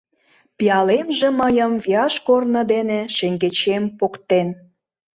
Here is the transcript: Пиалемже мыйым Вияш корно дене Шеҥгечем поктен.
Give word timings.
Пиалемже 0.57 1.27
мыйым 1.39 1.73
Вияш 1.83 2.15
корно 2.27 2.61
дене 2.73 2.99
Шеҥгечем 3.15 3.83
поктен. 3.99 4.47